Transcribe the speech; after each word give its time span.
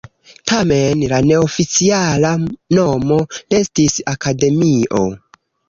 Tamen 0.51 1.03
la 1.11 1.19
neoficiala 1.31 2.33
nomo 2.79 3.21
restis 3.37 4.01
akademio. 4.17 5.07